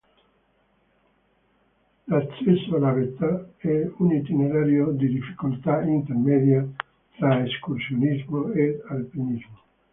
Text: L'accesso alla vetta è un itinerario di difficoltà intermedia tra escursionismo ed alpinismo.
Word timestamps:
L'accesso 2.07 2.75
alla 2.75 2.91
vetta 2.93 3.49
è 3.57 3.87
un 3.97 4.11
itinerario 4.13 4.93
di 4.93 5.07
difficoltà 5.09 5.83
intermedia 5.83 6.67
tra 7.17 7.43
escursionismo 7.45 8.49
ed 8.51 8.81
alpinismo. 8.87 9.59